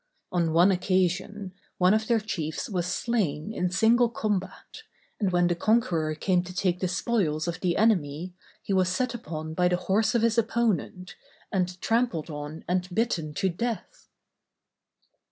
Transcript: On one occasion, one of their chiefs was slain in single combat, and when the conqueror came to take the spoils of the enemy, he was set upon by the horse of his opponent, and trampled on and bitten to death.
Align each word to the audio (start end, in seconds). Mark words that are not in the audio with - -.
On 0.31 0.51
one 0.51 0.71
occasion, 0.71 1.53
one 1.77 1.93
of 1.93 2.07
their 2.07 2.19
chiefs 2.19 2.67
was 2.67 2.87
slain 2.87 3.53
in 3.53 3.69
single 3.69 4.09
combat, 4.09 4.81
and 5.19 5.31
when 5.31 5.45
the 5.45 5.53
conqueror 5.53 6.15
came 6.15 6.41
to 6.41 6.55
take 6.55 6.79
the 6.79 6.87
spoils 6.87 7.47
of 7.47 7.59
the 7.59 7.77
enemy, 7.77 8.33
he 8.63 8.73
was 8.73 8.89
set 8.89 9.13
upon 9.13 9.53
by 9.53 9.67
the 9.67 9.77
horse 9.77 10.15
of 10.15 10.23
his 10.23 10.39
opponent, 10.39 11.15
and 11.51 11.79
trampled 11.81 12.31
on 12.31 12.65
and 12.67 12.89
bitten 12.91 13.31
to 13.35 13.47
death. 13.49 14.09